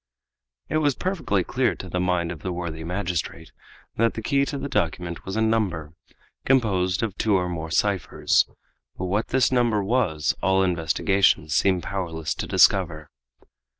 [0.67, 3.51] It was perfectly clear to the mind of the worthy magistrate
[3.97, 5.93] that the key to the document was a number,
[6.43, 8.47] composed of two or more ciphers,
[8.97, 13.11] but what this number was all investigation seemed powerless to discover.